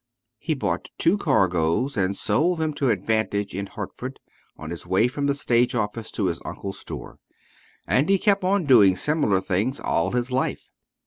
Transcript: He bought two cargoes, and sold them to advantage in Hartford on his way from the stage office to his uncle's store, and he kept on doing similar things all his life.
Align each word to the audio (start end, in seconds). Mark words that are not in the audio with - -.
He 0.39 0.55
bought 0.55 0.89
two 0.97 1.15
cargoes, 1.15 1.95
and 1.95 2.17
sold 2.17 2.57
them 2.57 2.73
to 2.73 2.89
advantage 2.89 3.53
in 3.53 3.67
Hartford 3.67 4.19
on 4.57 4.71
his 4.71 4.83
way 4.83 5.07
from 5.07 5.27
the 5.27 5.35
stage 5.35 5.75
office 5.75 6.09
to 6.13 6.25
his 6.25 6.41
uncle's 6.43 6.79
store, 6.79 7.19
and 7.85 8.09
he 8.09 8.17
kept 8.17 8.43
on 8.43 8.65
doing 8.65 8.95
similar 8.95 9.39
things 9.41 9.79
all 9.79 10.13
his 10.13 10.31
life. 10.31 10.71